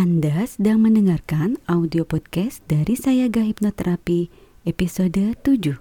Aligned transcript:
Anda 0.00 0.48
sedang 0.48 0.80
mendengarkan 0.80 1.60
audio 1.68 2.08
podcast 2.08 2.64
dari 2.64 2.96
Sayaga 2.96 3.44
Hipnoterapi 3.44 4.32
episode 4.64 5.36
7. 5.44 5.76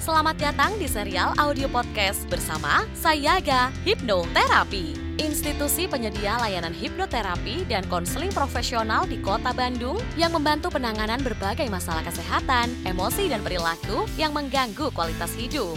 Selamat 0.00 0.40
datang 0.40 0.72
di 0.80 0.88
serial 0.88 1.36
audio 1.36 1.68
podcast 1.68 2.24
bersama 2.32 2.88
Sayaga 2.96 3.68
Hipnoterapi, 3.84 5.20
institusi 5.20 5.84
penyedia 5.84 6.40
layanan 6.40 6.72
hipnoterapi 6.72 7.68
dan 7.68 7.84
konseling 7.92 8.32
profesional 8.32 9.04
di 9.04 9.20
Kota 9.20 9.52
Bandung 9.52 10.00
yang 10.16 10.32
membantu 10.32 10.72
penanganan 10.72 11.20
berbagai 11.20 11.68
masalah 11.68 12.00
kesehatan, 12.08 12.72
emosi, 12.88 13.28
dan 13.28 13.44
perilaku 13.44 14.08
yang 14.16 14.32
mengganggu 14.32 14.88
kualitas 14.96 15.36
hidup. 15.36 15.76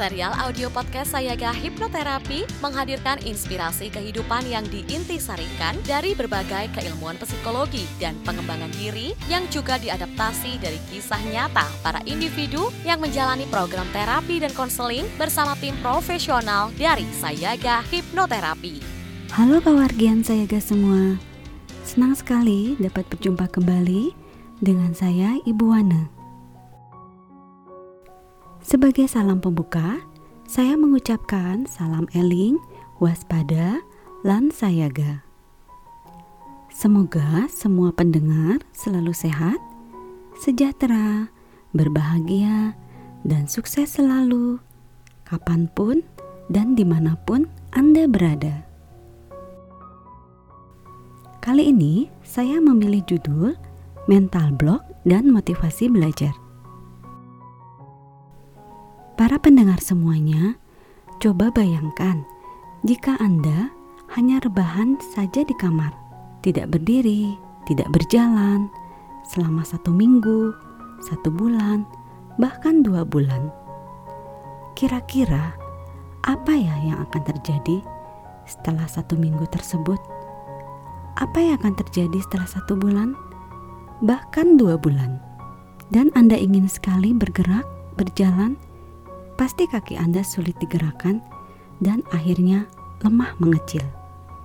Serial 0.00 0.32
audio 0.40 0.72
podcast 0.72 1.12
Sayaga 1.12 1.52
Hipnoterapi 1.52 2.48
menghadirkan 2.64 3.20
inspirasi 3.20 3.92
kehidupan 3.92 4.48
yang 4.48 4.64
diintisarikan 4.72 5.76
dari 5.84 6.16
berbagai 6.16 6.72
keilmuan 6.72 7.20
psikologi 7.20 7.84
dan 8.00 8.16
pengembangan 8.24 8.72
diri 8.80 9.12
yang 9.28 9.44
juga 9.52 9.76
diadaptasi 9.76 10.56
dari 10.56 10.80
kisah 10.88 11.20
nyata 11.28 11.68
para 11.84 12.00
individu 12.08 12.72
yang 12.80 12.96
menjalani 12.96 13.44
program 13.52 13.84
terapi 13.92 14.40
dan 14.40 14.56
konseling 14.56 15.04
bersama 15.20 15.52
tim 15.60 15.76
profesional 15.84 16.72
dari 16.80 17.04
Sayaga 17.20 17.84
Hipnoterapi. 17.92 18.80
Halo 19.36 19.60
kawargian 19.60 20.24
Sayaga 20.24 20.64
semua. 20.64 21.20
Senang 21.84 22.16
sekali 22.16 22.72
dapat 22.80 23.04
berjumpa 23.12 23.52
kembali 23.52 24.16
dengan 24.64 24.96
saya 24.96 25.36
Ibu 25.44 25.76
Wana. 25.76 26.19
Sebagai 28.60 29.08
salam 29.08 29.40
pembuka, 29.40 30.04
saya 30.44 30.76
mengucapkan 30.76 31.64
salam 31.64 32.04
eling, 32.12 32.60
waspada, 33.00 33.80
lan 34.20 34.52
sayaga. 34.52 35.24
Semoga 36.68 37.48
semua 37.48 37.88
pendengar 37.96 38.60
selalu 38.76 39.16
sehat, 39.16 39.56
sejahtera, 40.36 41.32
berbahagia, 41.72 42.76
dan 43.24 43.48
sukses 43.48 43.96
selalu, 43.96 44.60
kapan 45.24 45.68
pun 45.72 46.04
dan 46.52 46.76
di 46.76 46.84
mana 46.84 47.16
pun 47.24 47.48
Anda 47.72 48.04
berada. 48.08 48.64
Kali 51.40 51.72
ini 51.72 52.12
saya 52.20 52.60
memilih 52.60 53.00
judul 53.08 53.56
Mental 54.04 54.52
Block 54.52 54.84
dan 55.08 55.32
Motivasi 55.32 55.88
Belajar. 55.88 56.39
Para 59.20 59.36
pendengar 59.36 59.84
semuanya, 59.84 60.56
coba 61.20 61.52
bayangkan 61.52 62.24
jika 62.88 63.20
Anda 63.20 63.68
hanya 64.16 64.40
rebahan 64.40 64.96
saja 65.12 65.44
di 65.44 65.52
kamar, 65.60 65.92
tidak 66.40 66.72
berdiri, 66.72 67.36
tidak 67.68 67.92
berjalan 67.92 68.72
selama 69.28 69.60
satu 69.60 69.92
minggu, 69.92 70.56
satu 71.04 71.28
bulan, 71.28 71.84
bahkan 72.40 72.80
dua 72.80 73.04
bulan. 73.04 73.52
Kira-kira 74.72 75.52
apa 76.24 76.56
ya 76.56 76.80
yang 76.80 77.04
akan 77.04 77.20
terjadi 77.20 77.84
setelah 78.48 78.88
satu 78.88 79.20
minggu 79.20 79.44
tersebut? 79.52 80.00
Apa 81.20 81.44
yang 81.44 81.60
akan 81.60 81.76
terjadi 81.76 82.24
setelah 82.24 82.48
satu 82.48 82.72
bulan? 82.72 83.12
Bahkan 84.00 84.56
dua 84.56 84.80
bulan. 84.80 85.20
Dan 85.92 86.08
Anda 86.16 86.40
ingin 86.40 86.72
sekali 86.72 87.12
bergerak, 87.12 87.68
berjalan, 88.00 88.56
pasti 89.40 89.64
kaki 89.64 89.96
Anda 89.96 90.20
sulit 90.20 90.52
digerakkan 90.60 91.24
dan 91.80 92.04
akhirnya 92.12 92.68
lemah 93.00 93.40
mengecil. 93.40 93.80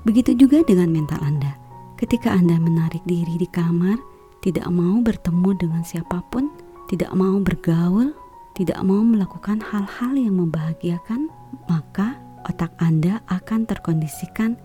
Begitu 0.08 0.40
juga 0.40 0.64
dengan 0.64 0.88
mental 0.88 1.20
Anda. 1.20 1.60
Ketika 2.00 2.32
Anda 2.32 2.56
menarik 2.56 3.04
diri 3.04 3.36
di 3.36 3.44
kamar, 3.52 4.00
tidak 4.40 4.72
mau 4.72 5.04
bertemu 5.04 5.52
dengan 5.60 5.84
siapa 5.84 6.24
pun, 6.32 6.48
tidak 6.88 7.12
mau 7.12 7.36
bergaul, 7.44 8.16
tidak 8.56 8.80
mau 8.88 9.04
melakukan 9.04 9.60
hal-hal 9.60 10.16
yang 10.16 10.40
membahagiakan, 10.40 11.28
maka 11.68 12.16
otak 12.48 12.72
Anda 12.80 13.20
akan 13.28 13.68
terkondisikan 13.68 14.56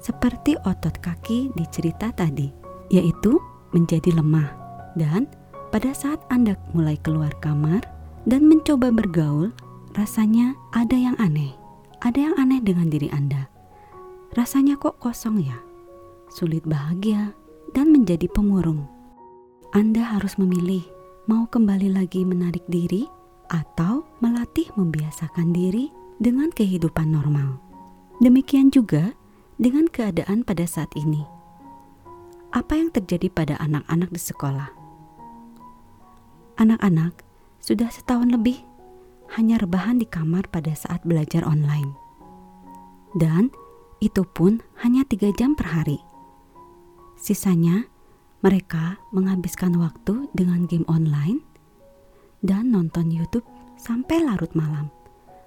seperti 0.00 0.56
otot 0.64 0.96
kaki 1.04 1.52
di 1.52 1.64
cerita 1.68 2.08
tadi, 2.16 2.48
yaitu 2.88 3.36
menjadi 3.76 4.16
lemah. 4.16 4.48
Dan 4.96 5.28
pada 5.68 5.92
saat 5.92 6.24
Anda 6.32 6.56
mulai 6.72 6.96
keluar 7.04 7.34
kamar 7.42 7.84
dan 8.24 8.48
mencoba 8.48 8.88
bergaul, 8.94 9.52
Rasanya 9.94 10.58
ada 10.74 10.98
yang 10.98 11.14
aneh. 11.22 11.54
Ada 12.02 12.18
yang 12.18 12.34
aneh 12.34 12.58
dengan 12.58 12.90
diri 12.90 13.06
Anda. 13.14 13.46
Rasanya 14.34 14.74
kok 14.74 14.98
kosong 14.98 15.38
ya? 15.38 15.54
Sulit 16.34 16.66
bahagia 16.66 17.30
dan 17.78 17.94
menjadi 17.94 18.26
pemurung. 18.26 18.90
Anda 19.70 20.02
harus 20.02 20.34
memilih 20.34 20.82
mau 21.30 21.46
kembali 21.46 21.94
lagi 21.94 22.26
menarik 22.26 22.66
diri 22.66 23.06
atau 23.54 24.02
melatih 24.18 24.66
membiasakan 24.74 25.54
diri 25.54 25.94
dengan 26.18 26.50
kehidupan 26.50 27.14
normal. 27.14 27.62
Demikian 28.18 28.74
juga 28.74 29.14
dengan 29.62 29.86
keadaan 29.86 30.42
pada 30.42 30.66
saat 30.66 30.90
ini. 30.98 31.22
Apa 32.50 32.74
yang 32.74 32.90
terjadi 32.90 33.30
pada 33.30 33.54
anak-anak 33.62 34.10
di 34.10 34.18
sekolah? 34.18 34.74
Anak-anak 36.58 37.22
sudah 37.62 37.94
setahun 37.94 38.34
lebih 38.34 38.73
hanya 39.34 39.58
rebahan 39.58 39.98
di 39.98 40.06
kamar 40.06 40.46
pada 40.50 40.70
saat 40.74 41.02
belajar 41.02 41.42
online. 41.42 41.94
Dan 43.14 43.50
itu 43.98 44.22
pun 44.22 44.62
hanya 44.82 45.06
tiga 45.06 45.30
jam 45.34 45.54
per 45.54 45.70
hari. 45.70 45.98
Sisanya, 47.18 47.86
mereka 48.44 49.00
menghabiskan 49.14 49.74
waktu 49.80 50.28
dengan 50.36 50.68
game 50.68 50.84
online 50.84 51.40
dan 52.44 52.68
nonton 52.68 53.08
YouTube 53.08 53.46
sampai 53.80 54.20
larut 54.20 54.52
malam, 54.52 54.92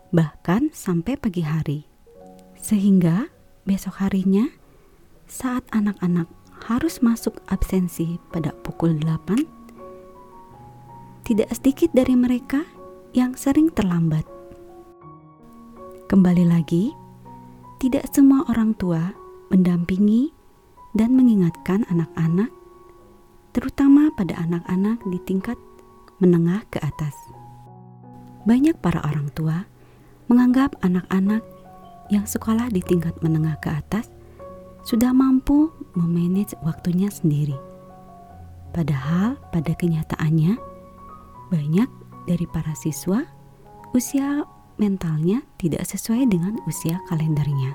bahkan 0.09 0.73
sampai 0.73 1.13
pagi 1.13 1.45
hari. 1.45 1.85
Sehingga 2.57 3.29
besok 3.69 4.01
harinya, 4.01 4.49
saat 5.29 5.61
anak-anak 5.69 6.25
harus 6.65 7.05
masuk 7.05 7.37
absensi 7.53 8.17
pada 8.33 8.49
pukul 8.65 8.97
8, 8.97 9.45
tidak 11.27 11.51
sedikit 11.53 11.93
dari 11.93 12.17
mereka 12.17 12.65
yang 13.15 13.35
sering 13.37 13.71
terlambat. 13.71 14.23
Kembali 16.07 16.47
lagi, 16.47 16.91
tidak 17.79 18.07
semua 18.11 18.47
orang 18.47 18.73
tua 18.75 19.11
mendampingi 19.51 20.31
dan 20.95 21.13
mengingatkan 21.13 21.83
anak-anak, 21.91 22.49
terutama 23.51 24.09
pada 24.15 24.35
anak-anak 24.39 25.03
di 25.11 25.19
tingkat 25.27 25.59
menengah 26.17 26.65
ke 26.71 26.81
atas. 26.81 27.13
Banyak 28.47 28.79
para 28.79 29.03
orang 29.03 29.29
tua 29.35 29.67
menganggap 30.31 30.79
anak-anak 30.81 31.43
yang 32.07 32.23
sekolah 32.23 32.71
di 32.71 32.79
tingkat 32.79 33.13
menengah 33.19 33.59
ke 33.59 33.67
atas 33.71 34.07
sudah 34.87 35.11
mampu 35.11 35.67
memanage 35.99 36.55
waktunya 36.63 37.11
sendiri. 37.11 37.59
Padahal 38.71 39.35
pada 39.51 39.75
kenyataannya 39.75 40.55
banyak 41.51 41.89
dari 42.27 42.43
para 42.45 42.75
siswa, 42.75 43.23
usia 43.95 44.43
mentalnya 44.77 45.41
tidak 45.57 45.87
sesuai 45.87 46.29
dengan 46.29 46.59
usia 46.69 47.01
kalendernya. 47.09 47.73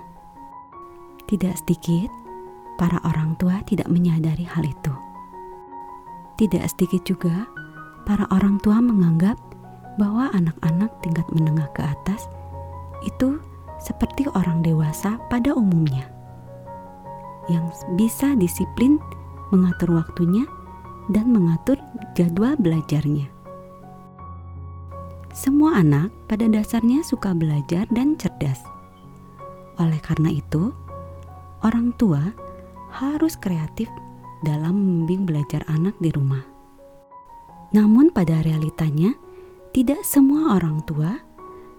Tidak 1.27 1.55
sedikit 1.65 2.12
para 2.77 3.00
orang 3.09 3.35
tua 3.41 3.65
tidak 3.65 3.88
menyadari 3.88 4.44
hal 4.44 4.62
itu. 4.62 4.94
Tidak 6.37 6.62
sedikit 6.69 7.03
juga 7.09 7.49
para 8.05 8.29
orang 8.31 8.61
tua 8.61 8.79
menganggap 8.79 9.41
bahwa 9.97 10.29
anak-anak 10.37 10.93
tingkat 11.00 11.27
menengah 11.32 11.69
ke 11.73 11.82
atas 11.85 12.29
itu 13.05 13.41
seperti 13.82 14.31
orang 14.38 14.62
dewasa 14.62 15.19
pada 15.27 15.53
umumnya 15.53 16.06
yang 17.50 17.67
bisa 17.99 18.38
disiplin 18.38 19.03
mengatur 19.50 19.99
waktunya 19.99 20.47
dan 21.11 21.35
mengatur 21.35 21.75
jadwal 22.15 22.55
belajarnya. 22.62 23.42
Semua 25.32 25.81
anak 25.81 26.12
pada 26.29 26.44
dasarnya 26.44 27.00
suka 27.00 27.32
belajar 27.32 27.88
dan 27.88 28.20
cerdas. 28.20 28.61
Oleh 29.81 29.96
karena 30.05 30.29
itu, 30.29 30.76
orang 31.64 31.96
tua 31.96 32.37
harus 32.93 33.40
kreatif 33.40 33.88
dalam 34.44 34.76
membimbing 34.76 35.25
belajar 35.25 35.64
anak 35.73 35.96
di 36.05 36.12
rumah. 36.12 36.44
Namun 37.73 38.12
pada 38.12 38.44
realitanya, 38.44 39.17
Tidak 39.73 40.05
semua 40.05 40.61
orang 40.61 40.84
tua 40.84 41.17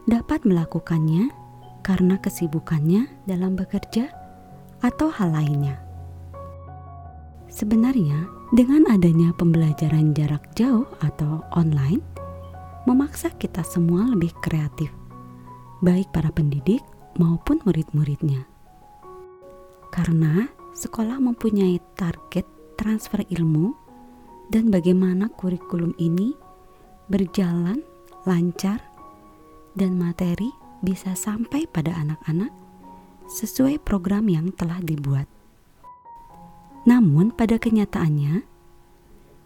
dapat 0.09 0.49
melakukannya 0.49 1.29
karena 1.85 2.17
kesibukannya 2.17 3.05
dalam 3.29 3.53
bekerja 3.53 4.09
atau 4.81 5.13
hal 5.13 5.29
lainnya. 5.29 5.77
Sebenarnya, 7.53 8.25
dengan 8.49 8.89
adanya 8.89 9.29
pembelajaran 9.37 10.17
jarak 10.17 10.41
jauh 10.57 10.89
atau 11.05 11.45
online, 11.53 12.01
memaksa 12.83 13.31
kita 13.35 13.63
semua 13.63 14.03
lebih 14.11 14.35
kreatif, 14.43 14.91
baik 15.79 16.11
para 16.11 16.31
pendidik 16.35 16.83
maupun 17.15 17.63
murid-muridnya. 17.63 18.43
Karena 19.93 20.49
sekolah 20.73 21.21
mempunyai 21.21 21.77
target 21.95 22.43
transfer 22.75 23.23
ilmu 23.29 23.71
dan 24.49 24.67
bagaimana 24.73 25.29
kurikulum 25.31 25.95
ini 26.01 26.35
berjalan 27.07 27.79
lancar 28.27 28.81
dan 29.77 29.95
materi 29.95 30.51
bisa 30.83 31.15
sampai 31.15 31.63
pada 31.69 31.95
anak-anak 31.95 32.51
sesuai 33.31 33.79
program 33.79 34.27
yang 34.27 34.51
telah 34.51 34.83
dibuat. 34.83 35.25
Namun 36.83 37.31
pada 37.31 37.55
kenyataannya, 37.55 38.43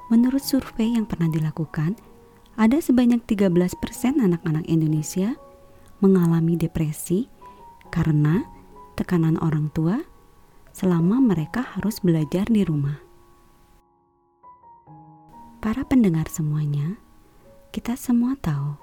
menurut 0.09 0.41
survei 0.41 0.97
yang 0.97 1.05
pernah 1.05 1.29
dilakukan, 1.29 1.93
ada 2.57 2.81
sebanyak 2.81 3.21
13% 3.29 3.77
anak-anak 4.17 4.65
Indonesia 4.65 5.37
mengalami 6.01 6.57
depresi 6.57 7.29
karena 7.93 8.41
tekanan 8.97 9.37
orang 9.45 9.69
tua 9.77 10.01
selama 10.73 11.21
mereka 11.21 11.61
harus 11.77 12.01
belajar 12.01 12.49
di 12.49 12.65
rumah. 12.65 12.97
Para 15.61 15.85
pendengar 15.85 16.25
semuanya, 16.33 16.97
kita 17.69 17.93
semua 17.93 18.33
tahu, 18.41 18.73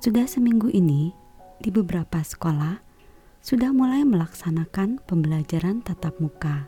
sudah 0.00 0.24
seminggu 0.24 0.72
ini 0.72 1.12
di 1.60 1.68
beberapa 1.68 2.24
sekolah 2.24 2.80
sudah 3.44 3.68
mulai 3.76 4.00
melaksanakan 4.08 5.04
pembelajaran 5.04 5.84
tatap 5.84 6.16
muka 6.16 6.64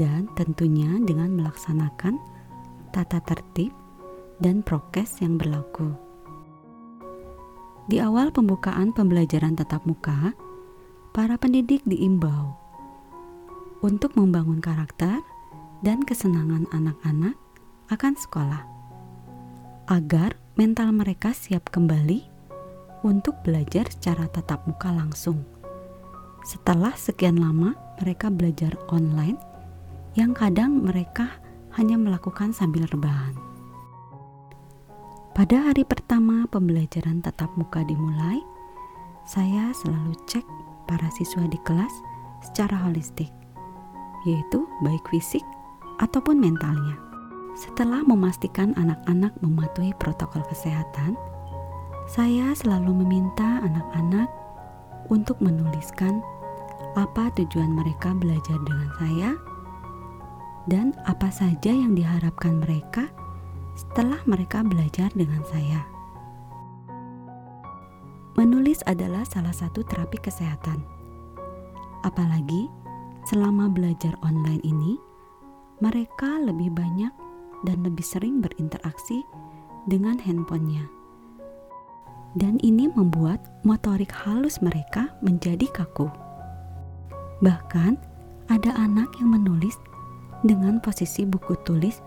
dan 0.00 0.24
tentunya 0.40 0.96
dengan 1.04 1.36
melaksanakan 1.36 2.16
tata 2.96 3.20
tertib 3.20 3.81
dan 4.42 4.66
prokes 4.66 5.22
yang 5.22 5.38
berlaku. 5.38 5.94
Di 7.86 8.02
awal 8.02 8.34
pembukaan 8.34 8.90
pembelajaran 8.90 9.54
tatap 9.54 9.86
muka, 9.86 10.34
para 11.14 11.38
pendidik 11.38 11.86
diimbau 11.86 12.58
untuk 13.86 14.18
membangun 14.18 14.58
karakter 14.58 15.22
dan 15.86 16.02
kesenangan 16.02 16.66
anak-anak 16.74 17.38
akan 17.90 18.14
sekolah, 18.18 18.62
agar 19.90 20.34
mental 20.58 20.90
mereka 20.94 21.30
siap 21.34 21.70
kembali 21.70 22.22
untuk 23.02 23.38
belajar 23.42 23.90
secara 23.90 24.30
tatap 24.30 24.66
muka 24.66 24.90
langsung. 24.94 25.42
Setelah 26.42 26.94
sekian 26.98 27.38
lama 27.38 27.74
mereka 28.02 28.30
belajar 28.30 28.74
online 28.90 29.38
yang 30.18 30.34
kadang 30.34 30.82
mereka 30.82 31.38
hanya 31.74 31.98
melakukan 31.98 32.54
sambil 32.54 32.86
rebahan. 32.90 33.51
Pada 35.32 35.64
hari 35.64 35.80
pertama 35.88 36.44
pembelajaran 36.52 37.24
tatap 37.24 37.48
muka 37.56 37.80
dimulai, 37.88 38.44
saya 39.24 39.72
selalu 39.72 40.12
cek 40.28 40.44
para 40.84 41.08
siswa 41.16 41.48
di 41.48 41.56
kelas 41.64 42.04
secara 42.44 42.76
holistik, 42.84 43.32
yaitu 44.28 44.68
baik 44.84 45.00
fisik 45.08 45.40
ataupun 46.04 46.36
mentalnya. 46.36 47.00
Setelah 47.56 48.04
memastikan 48.04 48.76
anak-anak 48.76 49.32
mematuhi 49.40 49.96
protokol 49.96 50.44
kesehatan, 50.52 51.16
saya 52.12 52.52
selalu 52.52 52.92
meminta 53.00 53.64
anak-anak 53.64 54.28
untuk 55.08 55.40
menuliskan 55.40 56.20
apa 56.92 57.32
tujuan 57.40 57.72
mereka 57.72 58.12
belajar 58.12 58.60
dengan 58.68 58.88
saya 59.00 59.30
dan 60.68 60.92
apa 61.08 61.32
saja 61.32 61.72
yang 61.72 61.96
diharapkan 61.96 62.60
mereka 62.60 63.08
setelah 63.74 64.20
mereka 64.28 64.60
belajar 64.64 65.08
dengan 65.16 65.40
saya. 65.48 65.84
Menulis 68.32 68.80
adalah 68.88 69.28
salah 69.28 69.52
satu 69.52 69.84
terapi 69.84 70.16
kesehatan. 70.16 70.80
Apalagi 72.02 72.66
selama 73.28 73.68
belajar 73.68 74.16
online 74.24 74.64
ini, 74.64 74.96
mereka 75.84 76.40
lebih 76.40 76.72
banyak 76.72 77.12
dan 77.68 77.78
lebih 77.84 78.02
sering 78.02 78.40
berinteraksi 78.40 79.22
dengan 79.86 80.16
handphonenya. 80.16 80.88
Dan 82.32 82.56
ini 82.64 82.88
membuat 82.96 83.44
motorik 83.60 84.08
halus 84.08 84.64
mereka 84.64 85.12
menjadi 85.20 85.68
kaku. 85.68 86.08
Bahkan, 87.44 88.00
ada 88.48 88.70
anak 88.80 89.12
yang 89.20 89.36
menulis 89.36 89.76
dengan 90.40 90.80
posisi 90.80 91.28
buku 91.28 91.54
tulis 91.62 92.00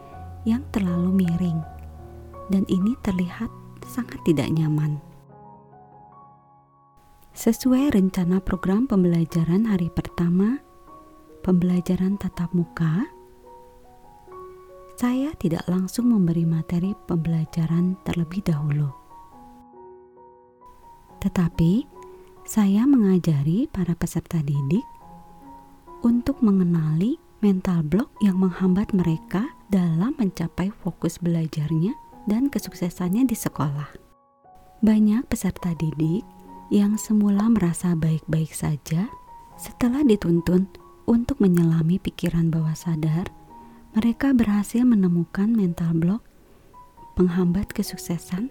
yang 0.45 0.61
terlalu 0.69 1.25
miring, 1.25 1.59
dan 2.53 2.63
ini 2.69 2.93
terlihat 3.01 3.49
sangat 3.89 4.21
tidak 4.23 4.47
nyaman. 4.53 5.01
Sesuai 7.35 7.91
rencana 7.91 8.39
program 8.39 8.87
pembelajaran 8.87 9.67
hari 9.67 9.91
pertama, 9.91 10.63
pembelajaran 11.43 12.15
tatap 12.15 12.47
muka, 12.55 13.03
saya 14.95 15.35
tidak 15.35 15.67
langsung 15.67 16.07
memberi 16.07 16.47
materi 16.47 16.95
pembelajaran 16.95 17.99
terlebih 18.07 18.39
dahulu. 18.47 18.87
Tetapi, 21.19 21.83
saya 22.47 22.87
mengajari 22.87 23.67
para 23.67 23.97
peserta 23.97 24.39
didik 24.39 24.85
untuk 26.05 26.39
mengenali 26.39 27.19
mental 27.45 27.85
block 27.85 28.09
yang 28.25 28.41
menghambat 28.41 28.89
mereka 28.89 29.45
dalam 29.69 30.17
mencapai 30.17 30.73
fokus 30.81 31.21
belajarnya 31.21 31.93
dan 32.25 32.49
kesuksesannya 32.49 33.29
di 33.29 33.37
sekolah. 33.37 33.93
Banyak 34.81 35.29
peserta 35.29 35.77
didik 35.77 36.25
yang 36.73 36.97
semula 36.97 37.45
merasa 37.45 37.93
baik-baik 37.93 38.49
saja 38.49 39.05
setelah 39.61 40.01
dituntun 40.01 40.65
untuk 41.05 41.37
menyelami 41.37 42.01
pikiran 42.01 42.49
bawah 42.49 42.73
sadar, 42.73 43.29
mereka 43.93 44.33
berhasil 44.33 44.81
menemukan 44.81 45.53
mental 45.53 45.93
block 45.93 46.25
penghambat 47.13 47.69
kesuksesan 47.77 48.49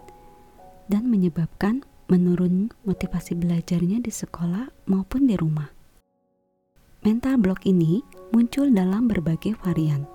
dan 0.87 1.11
menyebabkan 1.11 1.83
menurun 2.07 2.71
motivasi 2.87 3.35
belajarnya 3.35 3.99
di 4.07 4.15
sekolah 4.15 4.71
maupun 4.87 5.27
di 5.27 5.35
rumah. 5.35 5.74
Mental 7.05 7.37
block 7.37 7.69
ini 7.69 8.01
muncul 8.33 8.73
dalam 8.73 9.13
berbagai 9.13 9.61
varian. 9.61 10.09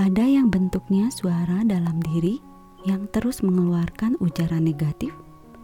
Ada 0.00 0.24
yang 0.24 0.48
bentuknya 0.48 1.12
suara 1.12 1.68
dalam 1.68 2.00
diri 2.00 2.40
yang 2.88 3.04
terus 3.12 3.44
mengeluarkan 3.44 4.16
ujaran 4.24 4.64
negatif, 4.64 5.12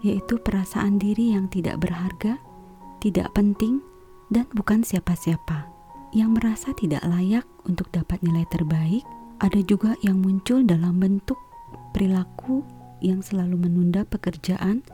yaitu 0.05 0.37
perasaan 0.37 1.01
diri 1.01 1.33
yang 1.33 1.49
tidak 1.49 1.81
berharga, 1.81 2.37
tidak 3.01 3.33
penting, 3.33 3.81
dan 4.29 4.45
bukan 4.53 4.85
siapa-siapa, 4.85 5.65
yang 6.13 6.37
merasa 6.37 6.77
tidak 6.77 7.01
layak 7.09 7.49
untuk 7.65 7.89
dapat 7.89 8.21
nilai 8.21 8.45
terbaik. 8.53 9.01
Ada 9.41 9.65
juga 9.65 9.97
yang 10.05 10.21
muncul 10.21 10.61
dalam 10.61 11.01
bentuk 11.01 11.41
perilaku 11.97 12.61
yang 13.01 13.25
selalu 13.25 13.65
menunda 13.65 14.05
pekerjaan 14.05 14.85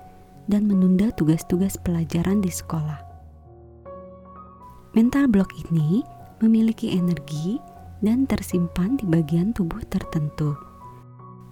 dan 0.47 0.63
menunda 0.71 1.11
tugas-tugas 1.19 1.75
pelajaran 1.83 2.39
di 2.39 2.55
sekolah. 2.55 3.08
Mental 4.97 5.29
block 5.29 5.53
ini 5.69 6.01
memiliki 6.41 6.97
energi 6.97 7.61
dan 8.01 8.25
tersimpan 8.25 8.97
di 8.97 9.05
bagian 9.05 9.53
tubuh 9.53 9.85
tertentu. 9.93 10.57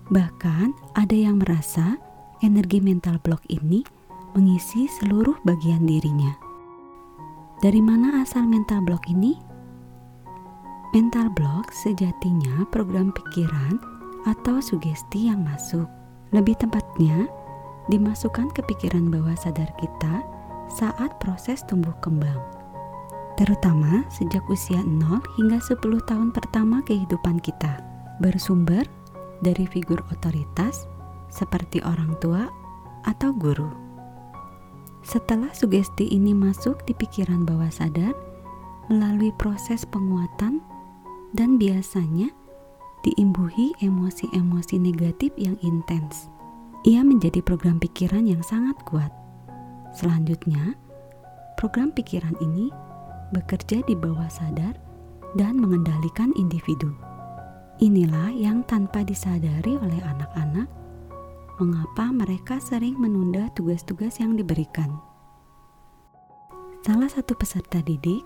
Bahkan 0.08 0.96
ada 0.96 1.16
yang 1.16 1.42
merasa 1.44 2.00
energi 2.40 2.80
mental 2.80 3.20
block 3.20 3.44
ini 3.52 3.84
mengisi 4.32 4.88
seluruh 4.88 5.36
bagian 5.44 5.84
dirinya. 5.84 6.32
Dari 7.60 7.80
mana 7.84 8.24
asal 8.24 8.48
mental 8.48 8.80
block 8.88 9.04
ini? 9.10 9.36
Mental 10.96 11.28
block 11.36 11.76
sejatinya 11.76 12.64
program 12.72 13.12
pikiran 13.12 13.76
atau 14.24 14.64
sugesti 14.64 15.28
yang 15.28 15.44
masuk. 15.44 15.84
Lebih 16.32 16.56
tepatnya, 16.56 17.28
dimasukkan 17.92 18.48
ke 18.56 18.64
pikiran 18.64 19.12
bawah 19.12 19.36
sadar 19.36 19.68
kita 19.76 20.24
saat 20.72 21.12
proses 21.20 21.60
tumbuh 21.68 21.94
kembang 22.00 22.55
terutama 23.36 24.04
sejak 24.08 24.42
usia 24.48 24.80
0 24.80 25.20
hingga 25.36 25.60
10 25.60 25.80
tahun 26.08 26.32
pertama 26.32 26.80
kehidupan 26.88 27.38
kita, 27.44 27.80
bersumber 28.18 28.84
dari 29.44 29.68
figur 29.68 30.00
otoritas 30.08 30.88
seperti 31.28 31.84
orang 31.84 32.16
tua 32.18 32.48
atau 33.04 33.36
guru. 33.36 33.68
Setelah 35.06 35.54
sugesti 35.54 36.10
ini 36.10 36.34
masuk 36.34 36.82
di 36.88 36.96
pikiran 36.96 37.46
bawah 37.46 37.70
sadar 37.70 38.16
melalui 38.90 39.30
proses 39.38 39.86
penguatan 39.86 40.58
dan 41.36 41.60
biasanya 41.60 42.32
diimbuhi 43.06 43.70
emosi-emosi 43.84 44.82
negatif 44.82 45.30
yang 45.38 45.54
intens. 45.62 46.26
Ia 46.82 47.06
menjadi 47.06 47.38
program 47.42 47.78
pikiran 47.78 48.26
yang 48.26 48.42
sangat 48.42 48.74
kuat. 48.82 49.14
Selanjutnya, 49.94 50.74
program 51.54 51.94
pikiran 51.94 52.34
ini 52.42 52.70
bekerja 53.34 53.82
di 53.86 53.94
bawah 53.98 54.28
sadar 54.30 54.76
dan 55.34 55.58
mengendalikan 55.58 56.30
individu. 56.38 56.92
Inilah 57.76 58.32
yang 58.32 58.64
tanpa 58.64 59.04
disadari 59.04 59.76
oleh 59.76 60.00
anak-anak, 60.00 60.68
mengapa 61.60 62.08
mereka 62.08 62.56
sering 62.56 62.96
menunda 62.96 63.52
tugas-tugas 63.52 64.16
yang 64.16 64.36
diberikan. 64.36 64.96
Salah 66.86 67.10
satu 67.10 67.36
peserta 67.36 67.82
didik, 67.82 68.24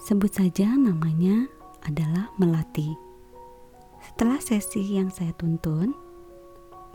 sebut 0.00 0.32
saja 0.32 0.72
namanya 0.72 1.50
adalah 1.84 2.32
Melati. 2.38 2.94
Setelah 3.98 4.38
sesi 4.38 4.96
yang 4.96 5.10
saya 5.10 5.34
tuntun, 5.34 5.92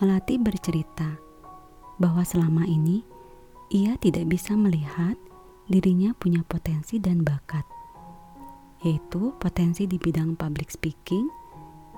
Melati 0.02 0.40
bercerita 0.42 1.20
bahwa 2.02 2.26
selama 2.26 2.66
ini 2.66 3.06
ia 3.70 4.00
tidak 4.02 4.34
bisa 4.34 4.58
melihat 4.58 5.14
dirinya 5.68 6.12
punya 6.16 6.44
potensi 6.44 7.00
dan 7.00 7.24
bakat, 7.24 7.64
yaitu 8.84 9.32
potensi 9.40 9.88
di 9.88 9.96
bidang 9.96 10.36
public 10.36 10.72
speaking 10.72 11.28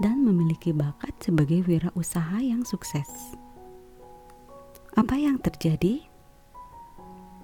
dan 0.04 0.22
memiliki 0.22 0.76
bakat 0.76 1.16
sebagai 1.24 1.66
wirausaha 1.66 2.42
yang 2.44 2.62
sukses. 2.68 3.34
Apa 4.96 5.16
yang 5.20 5.40
terjadi? 5.42 6.04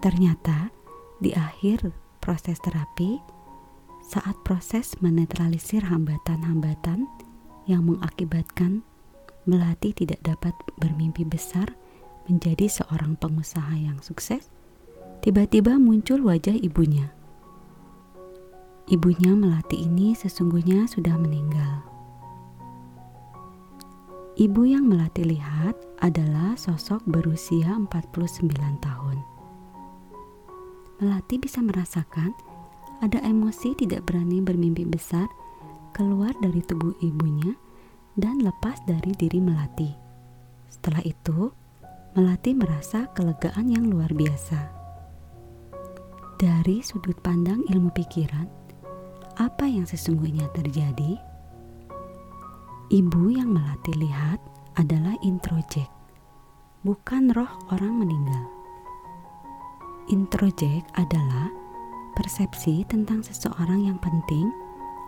Ternyata 0.01 0.71
di 1.21 1.35
akhir 1.35 1.93
proses 2.23 2.57
terapi, 2.63 3.21
saat 4.01 4.35
proses 4.41 4.97
menetralisir 4.99 5.85
hambatan-hambatan 5.85 7.05
yang 7.69 7.85
mengakibatkan 7.85 8.81
Melati 9.49 9.89
tidak 9.89 10.21
dapat 10.21 10.53
bermimpi 10.77 11.25
besar 11.25 11.73
menjadi 12.29 12.69
seorang 12.69 13.17
pengusaha 13.17 13.73
yang 13.73 13.97
sukses, 14.05 14.53
tiba-tiba 15.21 15.77
muncul 15.77 16.25
wajah 16.25 16.57
ibunya. 16.57 17.13
Ibunya 18.89 19.37
Melati 19.37 19.85
ini 19.85 20.17
sesungguhnya 20.17 20.89
sudah 20.89 21.13
meninggal. 21.15 21.85
Ibu 24.41 24.65
yang 24.65 24.89
Melati 24.89 25.21
lihat 25.21 25.77
adalah 26.01 26.57
sosok 26.57 27.05
berusia 27.05 27.77
49 27.77 28.49
tahun. 28.81 29.17
Melati 30.97 31.37
bisa 31.37 31.61
merasakan 31.61 32.33
ada 33.05 33.21
emosi 33.21 33.77
tidak 33.77 34.09
berani 34.09 34.41
bermimpi 34.41 34.89
besar 34.89 35.29
keluar 35.93 36.33
dari 36.41 36.65
tubuh 36.65 36.97
ibunya 37.05 37.53
dan 38.17 38.41
lepas 38.41 38.81
dari 38.89 39.13
diri 39.13 39.37
Melati. 39.37 39.93
Setelah 40.73 41.05
itu, 41.05 41.53
Melati 42.17 42.57
merasa 42.57 43.05
kelegaan 43.13 43.69
yang 43.69 43.85
luar 43.87 44.09
biasa. 44.09 44.80
Dari 46.41 46.81
sudut 46.81 47.13
pandang 47.21 47.61
ilmu 47.69 47.93
pikiran, 47.93 48.49
apa 49.37 49.61
yang 49.69 49.85
sesungguhnya 49.85 50.49
terjadi? 50.57 51.13
Ibu 52.89 53.29
yang 53.29 53.53
Melati 53.53 53.93
lihat 53.93 54.41
adalah 54.73 55.13
introjek, 55.21 55.85
bukan 56.81 57.29
roh 57.37 57.53
orang 57.69 57.93
meninggal. 57.93 58.41
Introjek 60.09 60.81
adalah 60.97 61.53
persepsi 62.17 62.89
tentang 62.89 63.21
seseorang 63.21 63.85
yang 63.85 64.01
penting 64.01 64.49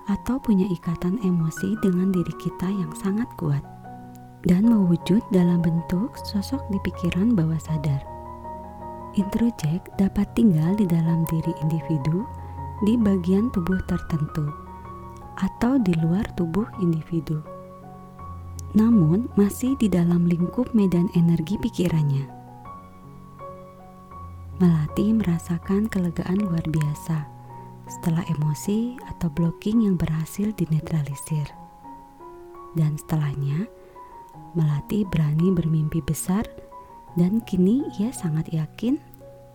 atau 0.05 0.37
punya 0.37 0.69
ikatan 0.69 1.17
emosi 1.25 1.81
dengan 1.81 2.13
diri 2.13 2.33
kita 2.37 2.69
yang 2.69 2.93
sangat 2.93 3.25
kuat 3.41 3.65
dan 4.45 4.69
mewujud 4.69 5.25
dalam 5.33 5.65
bentuk 5.65 6.13
sosok 6.29 6.61
di 6.69 6.77
pikiran 6.85 7.33
bawah 7.33 7.57
sadar. 7.57 8.12
Introjek 9.13 9.93
dapat 10.01 10.25
tinggal 10.33 10.73
di 10.73 10.89
dalam 10.89 11.21
diri 11.29 11.53
individu 11.61 12.25
di 12.81 12.97
bagian 12.97 13.53
tubuh 13.53 13.77
tertentu 13.85 14.49
atau 15.37 15.77
di 15.77 15.93
luar 16.01 16.25
tubuh 16.33 16.65
individu. 16.81 17.37
Namun 18.73 19.29
masih 19.37 19.77
di 19.77 19.85
dalam 19.85 20.25
lingkup 20.25 20.73
medan 20.73 21.13
energi 21.13 21.61
pikirannya. 21.61 22.25
Melati 24.57 25.13
merasakan 25.13 25.93
kelegaan 25.93 26.41
luar 26.41 26.65
biasa 26.65 27.29
setelah 27.85 28.25
emosi 28.33 28.97
atau 29.13 29.29
blocking 29.29 29.85
yang 29.85 29.93
berhasil 29.93 30.49
dinetralisir. 30.57 31.45
Dan 32.73 32.97
setelahnya, 32.97 33.69
Melati 34.53 35.01
berani 35.05 35.49
bermimpi 35.49 36.01
besar 36.01 36.45
dan 37.17 37.41
kini 37.45 37.85
ia 38.01 38.09
sangat 38.09 38.49
yakin 38.49 38.97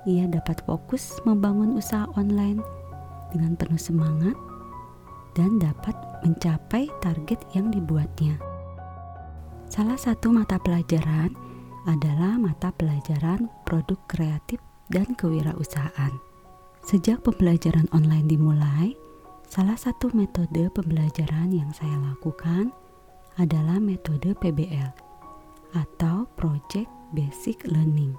ia 0.06 0.24
dapat 0.30 0.62
fokus 0.64 1.18
membangun 1.26 1.76
usaha 1.76 2.06
online 2.14 2.62
dengan 3.34 3.58
penuh 3.58 3.80
semangat 3.80 4.36
dan 5.36 5.60
dapat 5.60 5.94
mencapai 6.24 6.88
target 7.04 7.38
yang 7.52 7.70
dibuatnya. 7.70 8.40
Salah 9.68 10.00
satu 10.00 10.32
mata 10.32 10.56
pelajaran 10.56 11.30
adalah 11.84 12.40
mata 12.40 12.72
pelajaran 12.72 13.52
produk 13.68 14.00
kreatif 14.08 14.58
dan 14.88 15.12
kewirausahaan. 15.14 16.16
Sejak 16.82 17.20
pembelajaran 17.20 17.84
online 17.92 18.32
dimulai, 18.32 18.96
salah 19.44 19.76
satu 19.76 20.08
metode 20.16 20.72
pembelajaran 20.72 21.52
yang 21.52 21.68
saya 21.76 22.00
lakukan 22.00 22.72
adalah 23.36 23.76
metode 23.76 24.32
PBL 24.40 24.90
atau 25.76 26.24
Project 26.34 26.97
Basic 27.12 27.64
Learning, 27.68 28.14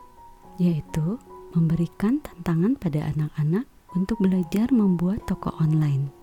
yaitu 0.57 1.17
memberikan 1.53 2.21
tantangan 2.21 2.77
pada 2.77 3.09
anak-anak 3.13 3.65
untuk 3.97 4.21
belajar 4.21 4.69
membuat 4.69 5.25
toko 5.25 5.53
online. 5.57 6.13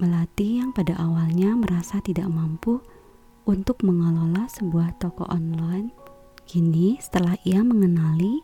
Melatih 0.00 0.64
yang 0.64 0.70
pada 0.72 0.96
awalnya 0.96 1.56
merasa 1.56 2.00
tidak 2.00 2.28
mampu 2.28 2.80
untuk 3.44 3.80
mengelola 3.84 4.48
sebuah 4.48 4.96
toko 5.00 5.28
online, 5.28 5.92
kini 6.44 6.96
setelah 7.00 7.36
ia 7.44 7.60
mengenali 7.64 8.40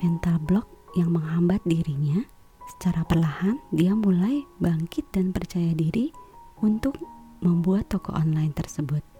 mental 0.00 0.40
block 0.44 0.66
yang 0.96 1.12
menghambat 1.12 1.60
dirinya, 1.68 2.24
secara 2.76 3.04
perlahan 3.04 3.60
dia 3.72 3.92
mulai 3.92 4.44
bangkit 4.60 5.08
dan 5.12 5.32
percaya 5.32 5.72
diri 5.72 6.12
untuk 6.60 6.96
membuat 7.40 7.88
toko 7.92 8.12
online 8.16 8.52
tersebut. 8.52 9.17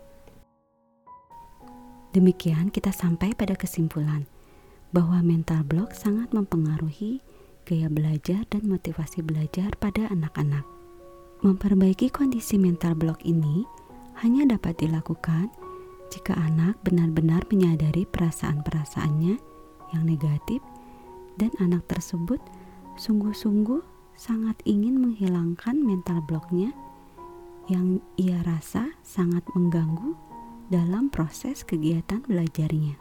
Demikian 2.16 2.72
kita 2.72 2.88
sampai 2.88 3.36
pada 3.36 3.52
kesimpulan 3.52 4.24
bahwa 4.96 5.20
mental 5.20 5.60
block 5.68 5.92
sangat 5.92 6.32
mempengaruhi 6.32 7.20
gaya 7.68 7.92
belajar 7.92 8.48
dan 8.48 8.64
motivasi 8.64 9.20
belajar 9.20 9.76
pada 9.76 10.08
anak-anak. 10.08 10.64
Memperbaiki 11.44 12.08
kondisi 12.08 12.56
mental 12.56 12.96
block 12.96 13.20
ini 13.28 13.68
hanya 14.24 14.56
dapat 14.56 14.80
dilakukan 14.80 15.52
jika 16.08 16.32
anak 16.34 16.80
benar-benar 16.80 17.44
menyadari 17.52 18.08
perasaan-perasaannya 18.08 19.36
yang 19.92 20.04
negatif 20.08 20.64
dan 21.36 21.52
anak 21.60 21.84
tersebut 21.86 22.40
sungguh-sungguh 22.96 23.84
sangat 24.18 24.58
ingin 24.64 24.98
menghilangkan 24.98 25.78
mental 25.78 26.18
blocknya 26.26 26.74
yang 27.68 28.00
ia 28.16 28.40
rasa 28.42 28.90
sangat 29.04 29.44
mengganggu 29.52 30.16
dalam 30.68 31.08
proses 31.08 31.64
kegiatan 31.64 32.24
belajarnya. 32.28 32.96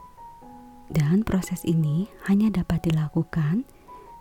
Dan 0.88 1.28
proses 1.28 1.68
ini 1.68 2.08
hanya 2.32 2.48
dapat 2.64 2.88
dilakukan 2.88 3.68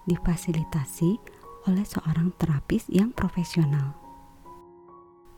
difasilitasi 0.07 1.19
oleh 1.67 1.87
seorang 1.87 2.35
terapis 2.39 2.87
yang 2.91 3.11
profesional. 3.15 3.95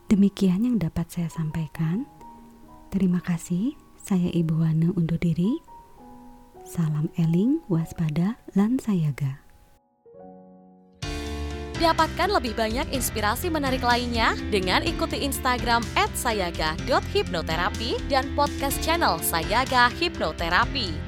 Demikian 0.08 0.64
yang 0.64 0.76
dapat 0.80 1.08
saya 1.12 1.28
sampaikan. 1.28 2.08
Terima 2.88 3.20
kasih. 3.20 3.76
Saya 4.00 4.32
Ibu 4.32 4.64
Wana 4.64 4.88
undur 4.96 5.20
diri. 5.20 5.60
Salam 6.64 7.12
eling, 7.20 7.60
waspada, 7.68 8.40
lan 8.56 8.80
sayaga. 8.80 9.47
Dapatkan 11.78 12.34
lebih 12.34 12.58
banyak 12.58 12.90
inspirasi 12.90 13.54
menarik 13.54 13.86
lainnya 13.86 14.34
dengan 14.50 14.82
ikuti 14.82 15.22
Instagram 15.22 15.86
@sayaga.hipnoterapi 15.94 18.10
dan 18.10 18.26
podcast 18.34 18.82
channel 18.82 19.22
Sayaga 19.22 19.86
Hipnoterapi. 19.94 21.07